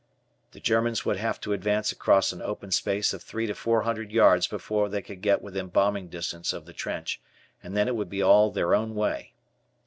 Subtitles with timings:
[0.53, 4.11] The Germans would have to advance across an open space of three to four hundred
[4.11, 7.21] yards before they could get within bombing distance of the trench,
[7.61, 9.35] and then it would be all their own way.